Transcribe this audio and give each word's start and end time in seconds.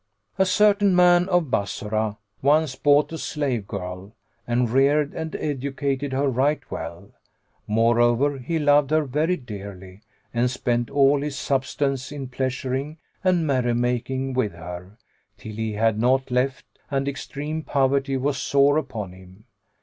A 0.39 0.47
certain 0.47 0.95
man 0.95 1.29
of 1.29 1.51
Bassorah 1.51 2.17
once 2.41 2.73
bought 2.75 3.11
a 3.13 3.19
slave 3.19 3.67
girl 3.67 4.15
and 4.47 4.67
reared 4.67 5.13
and 5.13 5.35
educated 5.35 6.11
her 6.11 6.27
right 6.27 6.59
well. 6.71 7.11
Moreover, 7.67 8.39
he 8.39 8.57
loved 8.57 8.89
her 8.89 9.03
very 9.05 9.37
dearly 9.37 10.01
and 10.33 10.49
spent 10.49 10.89
all 10.89 11.21
his 11.21 11.35
substance 11.37 12.11
in 12.11 12.29
pleasuring 12.29 12.97
and 13.23 13.45
merry 13.45 13.75
making 13.75 14.33
with 14.33 14.53
her, 14.53 14.97
til 15.37 15.53
he 15.53 15.73
had 15.73 15.99
naught 15.99 16.31
left 16.31 16.65
and 16.89 17.07
extreme 17.07 17.61
poverty 17.61 18.17
was 18.17 18.37
sore 18.39 18.79
upon 18.79 19.11
him. 19.11 19.43